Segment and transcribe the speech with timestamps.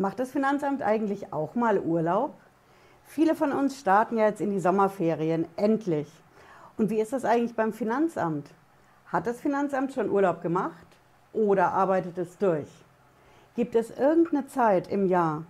[0.00, 2.32] Macht das Finanzamt eigentlich auch mal Urlaub?
[3.04, 6.08] Viele von uns starten ja jetzt in die Sommerferien, endlich.
[6.78, 8.48] Und wie ist das eigentlich beim Finanzamt?
[9.12, 10.86] Hat das Finanzamt schon Urlaub gemacht
[11.34, 12.70] oder arbeitet es durch?
[13.54, 15.44] Gibt es irgendeine Zeit im Jahr,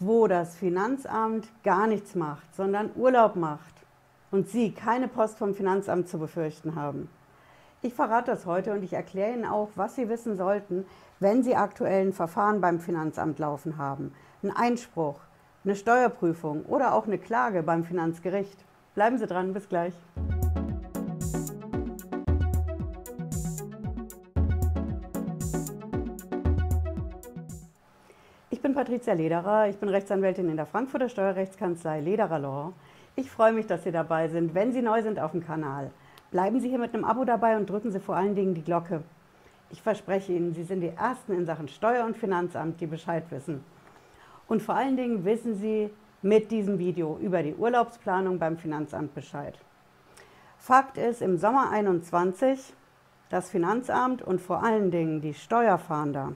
[0.00, 3.74] wo das Finanzamt gar nichts macht, sondern Urlaub macht
[4.30, 7.08] und Sie keine Post vom Finanzamt zu befürchten haben?
[7.80, 10.84] Ich verrate das heute und ich erkläre Ihnen auch, was Sie wissen sollten,
[11.20, 14.12] wenn Sie aktuellen Verfahren beim Finanzamt laufen haben.
[14.42, 15.20] Ein Einspruch,
[15.64, 18.64] eine Steuerprüfung oder auch eine Klage beim Finanzgericht.
[18.96, 19.94] Bleiben Sie dran, bis gleich.
[28.50, 32.72] Ich bin Patricia Lederer, ich bin Rechtsanwältin in der Frankfurter Steuerrechtskanzlei Lederer Law.
[33.14, 35.92] Ich freue mich, dass Sie dabei sind, wenn Sie neu sind auf dem Kanal.
[36.30, 39.02] Bleiben Sie hier mit einem Abo dabei und drücken Sie vor allen Dingen die Glocke.
[39.70, 43.64] Ich verspreche Ihnen, Sie sind die Ersten in Sachen Steuer- und Finanzamt, die Bescheid wissen.
[44.46, 49.58] Und vor allen Dingen wissen Sie mit diesem Video über die Urlaubsplanung beim Finanzamt Bescheid.
[50.58, 52.74] Fakt ist, im Sommer 21
[53.30, 56.32] das Finanzamt und vor allen Dingen die Steuerfahnder,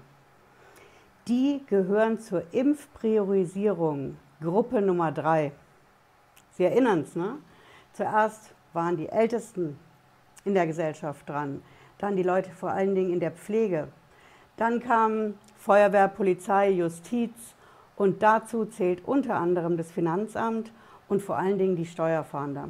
[1.29, 5.53] die gehören zur Impfpriorisierung, Gruppe Nummer 3.
[6.53, 7.37] Sie erinnern es, ne?
[7.93, 9.79] Zuerst waren die Ältesten
[10.45, 11.63] in der Gesellschaft dran,
[11.99, 13.89] dann die Leute vor allen Dingen in der Pflege.
[14.57, 17.55] Dann kamen Feuerwehr, Polizei, Justiz
[17.97, 20.73] und dazu zählt unter anderem das Finanzamt
[21.09, 22.69] und vor allen Dingen die Steuerfahnder.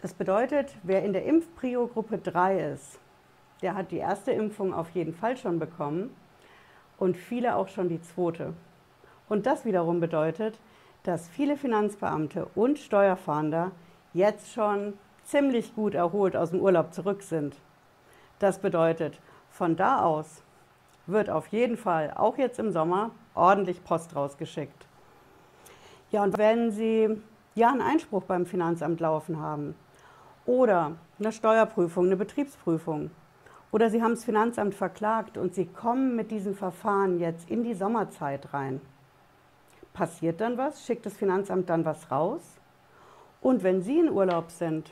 [0.00, 2.98] Das bedeutet, wer in der Impfprio-Gruppe 3 ist,
[3.62, 6.14] der hat die erste Impfung auf jeden Fall schon bekommen
[6.98, 8.54] und viele auch schon die zweite.
[9.28, 10.58] Und das wiederum bedeutet,
[11.02, 13.72] dass viele Finanzbeamte und Steuerfahnder
[14.14, 14.94] jetzt schon
[15.28, 17.54] ziemlich gut erholt aus dem Urlaub zurück sind.
[18.38, 20.42] Das bedeutet, von da aus
[21.06, 24.86] wird auf jeden Fall, auch jetzt im Sommer, ordentlich Post rausgeschickt.
[26.10, 27.20] Ja, und wenn Sie
[27.54, 29.74] ja einen Einspruch beim Finanzamt laufen haben
[30.46, 33.10] oder eine Steuerprüfung, eine Betriebsprüfung
[33.70, 37.74] oder Sie haben das Finanzamt verklagt und Sie kommen mit diesem Verfahren jetzt in die
[37.74, 38.80] Sommerzeit rein,
[39.92, 40.86] passiert dann was?
[40.86, 42.42] Schickt das Finanzamt dann was raus?
[43.42, 44.90] Und wenn Sie in Urlaub sind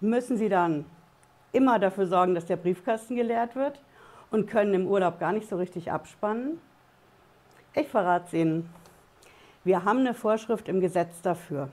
[0.00, 0.84] müssen sie dann
[1.52, 3.80] immer dafür sorgen, dass der Briefkasten geleert wird
[4.30, 6.60] und können im Urlaub gar nicht so richtig abspannen?
[7.74, 8.68] Ich verrate es Ihnen.
[9.62, 11.68] Wir haben eine Vorschrift im Gesetz dafür.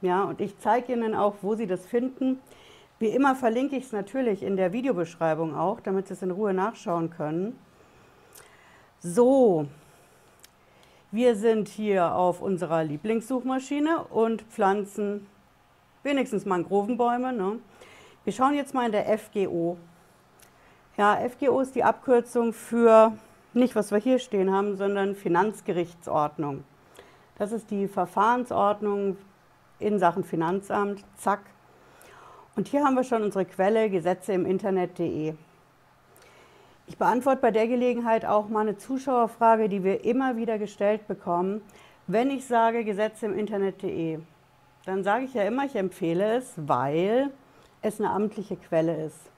[0.00, 2.40] Ja, und ich zeige Ihnen auch, wo Sie das finden.
[2.98, 6.54] Wie immer verlinke ich es natürlich in der Videobeschreibung auch, damit Sie es in Ruhe
[6.54, 7.58] nachschauen können.
[9.00, 9.66] So,
[11.12, 15.26] wir sind hier auf unserer Lieblingssuchmaschine und pflanzen
[16.06, 17.34] wenigstens Mangrovenbäume.
[17.34, 17.58] Ne?
[18.24, 19.76] Wir schauen jetzt mal in der FGO.
[20.96, 23.12] Ja, FGO ist die Abkürzung für
[23.52, 26.64] nicht, was wir hier stehen haben, sondern Finanzgerichtsordnung.
[27.38, 29.18] Das ist die Verfahrensordnung
[29.78, 31.04] in Sachen Finanzamt.
[31.18, 31.40] Zack.
[32.54, 35.34] Und hier haben wir schon unsere Quelle Gesetze im Internet.de.
[36.86, 41.60] Ich beantworte bei der Gelegenheit auch mal eine Zuschauerfrage, die wir immer wieder gestellt bekommen.
[42.06, 44.20] Wenn ich sage Gesetze im Internet.de,
[44.86, 47.30] dann sage ich ja immer, ich empfehle es, weil
[47.82, 49.30] es eine amtliche Quelle ist.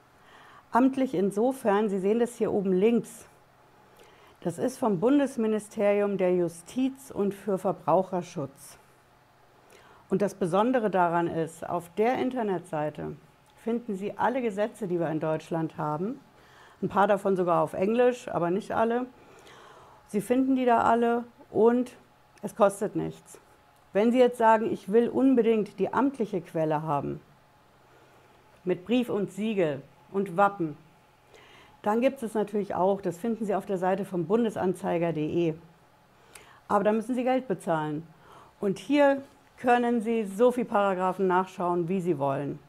[0.71, 3.25] Amtlich insofern, Sie sehen das hier oben links,
[4.41, 8.77] das ist vom Bundesministerium der Justiz und für Verbraucherschutz.
[10.09, 13.17] Und das Besondere daran ist, auf der Internetseite
[13.57, 16.21] finden Sie alle Gesetze, die wir in Deutschland haben.
[16.81, 19.07] Ein paar davon sogar auf Englisch, aber nicht alle.
[20.07, 21.91] Sie finden die da alle und
[22.41, 23.41] es kostet nichts.
[23.91, 27.19] Wenn Sie jetzt sagen, ich will unbedingt die amtliche Quelle haben,
[28.63, 30.77] mit Brief und Siegel und Wappen,
[31.81, 35.55] dann gibt es natürlich auch, das finden Sie auf der Seite vom bundesanzeiger.de.
[36.67, 38.05] Aber da müssen Sie Geld bezahlen.
[38.59, 39.23] Und hier
[39.57, 42.59] können Sie so viele Paragraphen nachschauen, wie Sie wollen.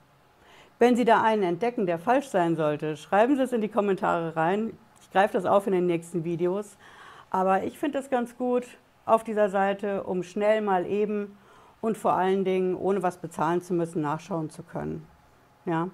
[0.79, 4.37] Wenn Sie da einen entdecken, der falsch sein sollte, schreiben Sie es in die Kommentare
[4.37, 4.73] rein.
[5.03, 6.79] Ich greife das auf in den nächsten Videos.
[7.31, 8.67] Aber ich finde das ganz gut,
[9.11, 11.37] auf dieser Seite, um schnell mal eben
[11.81, 15.07] und vor allen Dingen, ohne was bezahlen zu müssen, nachschauen zu können.
[15.65, 15.89] Ja.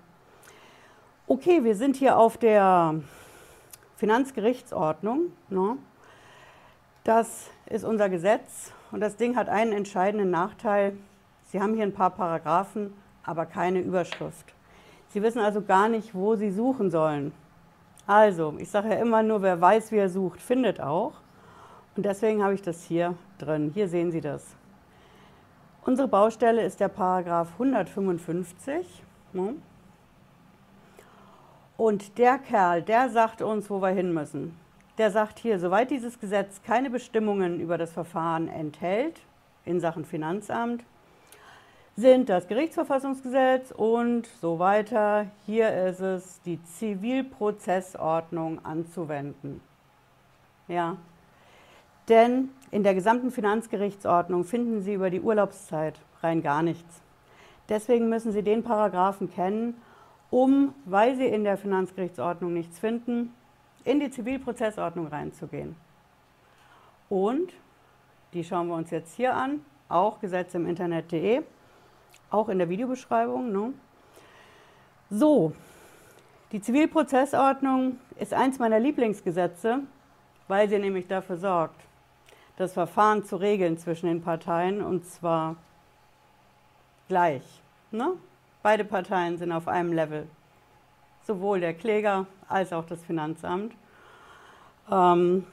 [1.26, 2.94] Okay, wir sind hier auf der
[3.96, 5.32] Finanzgerichtsordnung.
[5.48, 5.76] Ne?
[7.04, 10.96] Das ist unser Gesetz und das Ding hat einen entscheidenden Nachteil.
[11.44, 12.92] Sie haben hier ein paar Paragraphen,
[13.24, 14.54] aber keine Überschrift.
[15.08, 17.32] Sie wissen also gar nicht, wo Sie suchen sollen.
[18.06, 21.12] Also, ich sage ja immer nur, wer weiß, wie er sucht, findet auch.
[21.96, 23.70] Und deswegen habe ich das hier drin.
[23.72, 24.44] Hier sehen Sie das.
[25.84, 29.02] Unsere Baustelle ist der Paragraph 155.
[29.32, 29.54] Ne?
[31.76, 34.56] Und der Kerl, der sagt uns, wo wir hin müssen.
[34.98, 39.20] der sagt hier, soweit dieses Gesetz keine Bestimmungen über das Verfahren enthält
[39.64, 40.84] in Sachen Finanzamt,
[41.96, 45.26] sind das Gerichtsverfassungsgesetz und so weiter.
[45.46, 49.60] Hier ist es die Zivilprozessordnung anzuwenden.
[50.68, 50.96] Ja,
[52.08, 57.02] denn in der gesamten Finanzgerichtsordnung finden Sie über die Urlaubszeit rein gar nichts.
[57.68, 59.74] Deswegen müssen Sie den Paragraphen kennen,
[60.30, 63.32] um, weil Sie in der Finanzgerichtsordnung nichts finden,
[63.84, 65.76] in die Zivilprozessordnung reinzugehen.
[67.08, 67.52] Und
[68.32, 71.42] die schauen wir uns jetzt hier an, auch Gesetze im Internet.de,
[72.30, 73.52] auch in der Videobeschreibung.
[73.52, 73.72] Ne?
[75.08, 75.52] So,
[76.52, 79.80] die Zivilprozessordnung ist eins meiner Lieblingsgesetze,
[80.48, 81.85] weil sie nämlich dafür sorgt,
[82.56, 85.56] das Verfahren zu regeln zwischen den Parteien und zwar
[87.08, 87.42] gleich.
[87.90, 88.12] Ne?
[88.62, 90.26] Beide Parteien sind auf einem Level,
[91.26, 93.74] sowohl der Kläger als auch das Finanzamt.
[94.90, 95.44] Ähm,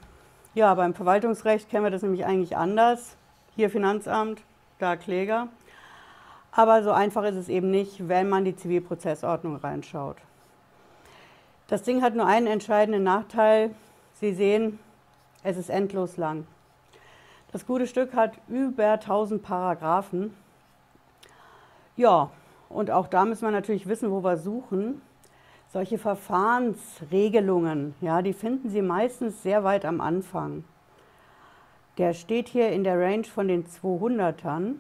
[0.53, 3.15] ja, beim Verwaltungsrecht kennen wir das nämlich eigentlich anders.
[3.55, 4.41] Hier Finanzamt,
[4.79, 5.47] da Kläger.
[6.51, 10.17] Aber so einfach ist es eben nicht, wenn man die Zivilprozessordnung reinschaut.
[11.67, 13.73] Das Ding hat nur einen entscheidenden Nachteil.
[14.19, 14.77] Sie sehen,
[15.41, 16.45] es ist endlos lang.
[17.53, 20.33] Das gute Stück hat über 1000 Paragraphen.
[21.95, 22.31] Ja,
[22.67, 25.03] und auch da müssen wir natürlich wissen, wo wir suchen.
[25.67, 30.63] Solche Verfahrensregelungen, ja, die finden Sie meistens sehr weit am Anfang.
[31.99, 34.77] Der steht hier in der Range von den 200ern.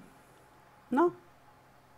[0.89, 1.11] Na,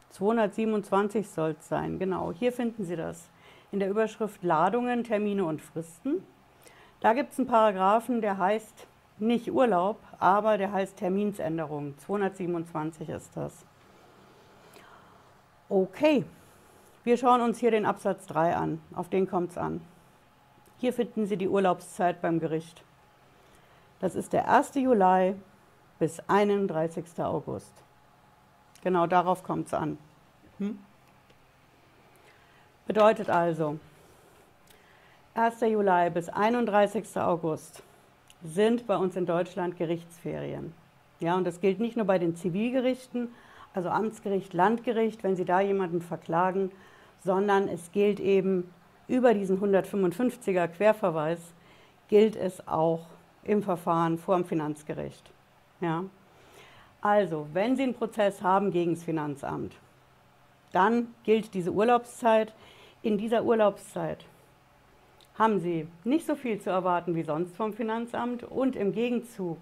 [0.10, 2.34] 227 soll es sein, genau.
[2.34, 3.30] Hier finden Sie das
[3.72, 6.22] in der Überschrift Ladungen, Termine und Fristen.
[7.00, 11.98] Da gibt es einen Paragraphen, der heißt nicht Urlaub, aber der heißt Terminsänderung.
[12.00, 13.66] 227 ist das.
[15.70, 16.26] Okay,
[17.04, 18.82] wir schauen uns hier den Absatz 3 an.
[18.94, 19.82] Auf den kommt es an.
[20.78, 22.84] Hier finden Sie die Urlaubszeit beim Gericht.
[24.00, 24.76] Das ist der 1.
[24.76, 25.36] Juli
[26.00, 27.06] bis 31.
[27.20, 27.72] August.
[28.84, 29.98] Genau darauf kommt es an.
[30.60, 30.78] Hm?
[32.86, 33.80] Bedeutet also,
[35.34, 35.62] 1.
[35.62, 37.18] Juli bis 31.
[37.18, 37.82] August
[38.44, 40.74] sind bei uns in Deutschland Gerichtsferien.
[41.20, 43.30] Ja, und das gilt nicht nur bei den Zivilgerichten,
[43.74, 46.72] also Amtsgericht, Landgericht, wenn Sie da jemanden verklagen,
[47.24, 48.70] sondern es gilt eben
[49.08, 51.40] über diesen 155er Querverweis,
[52.08, 53.06] gilt es auch
[53.44, 55.30] im Verfahren vor dem Finanzgericht.
[55.82, 56.04] Ja.
[57.02, 59.76] Also, wenn Sie einen Prozess haben gegen das Finanzamt,
[60.72, 62.54] dann gilt diese Urlaubszeit.
[63.02, 64.26] In dieser Urlaubszeit
[65.38, 69.58] haben Sie nicht so viel zu erwarten wie sonst vom Finanzamt und im Gegenzug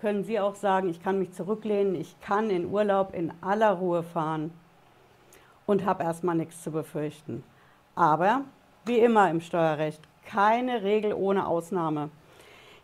[0.00, 4.02] können Sie auch sagen, ich kann mich zurücklehnen, ich kann in Urlaub in aller Ruhe
[4.02, 4.52] fahren
[5.64, 7.42] und habe erstmal nichts zu befürchten.
[7.94, 8.42] Aber
[8.84, 12.10] wie immer im Steuerrecht, keine Regel ohne Ausnahme.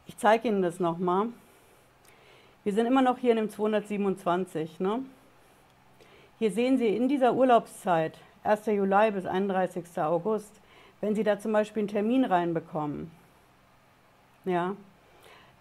[0.06, 1.28] Ich zeige Ihnen das nochmal.
[2.64, 4.80] Wir sind immer noch hier in dem 227.
[4.80, 5.00] Ne?
[6.38, 8.66] Hier sehen Sie in dieser Urlaubszeit, 1.
[8.66, 9.84] Juli bis 31.
[9.98, 10.61] August,
[11.02, 13.10] wenn Sie da zum Beispiel einen Termin reinbekommen,
[14.44, 14.76] ja,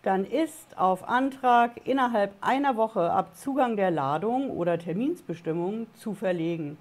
[0.04, 6.78] dann ist auf Antrag innerhalb einer Woche ab Zugang der Ladung oder Terminsbestimmung zu verlegen.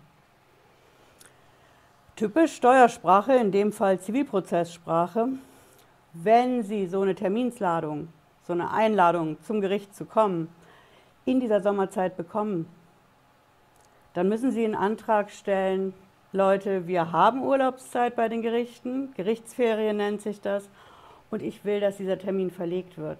[2.17, 5.29] Typisch Steuersprache, in dem Fall Zivilprozesssprache,
[6.13, 8.09] wenn Sie so eine Terminsladung,
[8.47, 10.49] so eine Einladung zum Gericht zu kommen,
[11.25, 12.67] in dieser Sommerzeit bekommen,
[14.13, 15.95] dann müssen Sie einen Antrag stellen,
[16.33, 20.69] Leute, wir haben Urlaubszeit bei den Gerichten, Gerichtsferien nennt sich das,
[21.29, 23.19] und ich will, dass dieser Termin verlegt wird.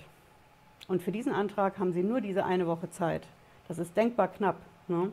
[0.87, 3.27] Und für diesen Antrag haben Sie nur diese eine Woche Zeit.
[3.67, 4.55] Das ist denkbar knapp.
[4.87, 5.11] Ne?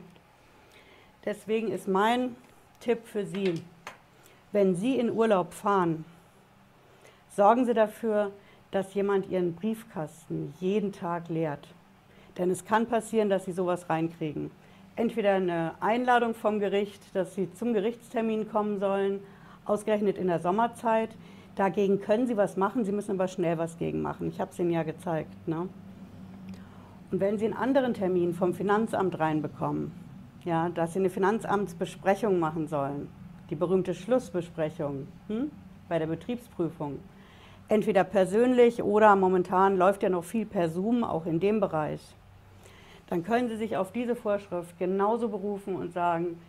[1.24, 2.36] Deswegen ist mein
[2.78, 3.60] Tipp für Sie,
[4.52, 6.04] wenn Sie in Urlaub fahren,
[7.34, 8.30] sorgen Sie dafür,
[8.70, 11.66] dass jemand Ihren Briefkasten jeden Tag leert.
[12.36, 14.52] Denn es kann passieren, dass Sie sowas reinkriegen
[14.98, 19.20] entweder eine Einladung vom Gericht, dass sie zum Gerichtstermin kommen sollen,
[19.64, 21.10] ausgerechnet in der Sommerzeit.
[21.54, 24.28] Dagegen können sie was machen, sie müssen aber schnell was gegen machen.
[24.28, 25.30] Ich habe es Ihnen ja gezeigt.
[25.46, 25.68] Ne?
[27.10, 29.92] Und wenn Sie einen anderen Termin vom Finanzamt reinbekommen,
[30.44, 33.08] ja, dass Sie eine Finanzamtsbesprechung machen sollen,
[33.50, 35.50] die berühmte Schlussbesprechung hm,
[35.88, 36.98] bei der Betriebsprüfung,
[37.68, 42.00] entweder persönlich oder momentan läuft ja noch viel per Zoom, auch in dem Bereich
[43.08, 46.40] dann können Sie sich auf diese Vorschrift genauso berufen und sagen,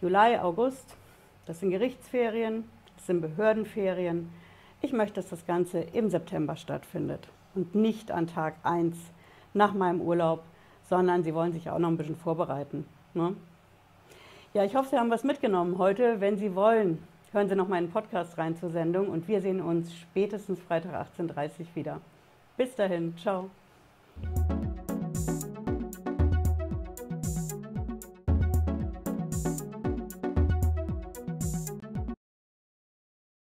[0.00, 0.96] Juli, August,
[1.46, 2.64] das sind Gerichtsferien,
[2.96, 4.30] das sind Behördenferien.
[4.80, 8.96] Ich möchte, dass das Ganze im September stattfindet und nicht an Tag 1
[9.54, 10.44] nach meinem Urlaub,
[10.88, 12.86] sondern Sie wollen sich auch noch ein bisschen vorbereiten.
[13.14, 13.34] Ne?
[14.54, 16.20] Ja, ich hoffe, Sie haben was mitgenommen heute.
[16.20, 19.42] Wenn Sie wollen, Hören Sie noch mal in den Podcast rein zur Sendung und wir
[19.42, 22.00] sehen uns spätestens Freitag 18.30 Uhr wieder.
[22.56, 23.50] Bis dahin, ciao.